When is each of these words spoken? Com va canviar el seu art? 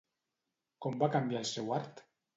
Com 0.85 0.97
va 1.03 1.11
canviar 1.17 1.43
el 1.45 1.49
seu 1.53 1.73
art? 1.81 2.07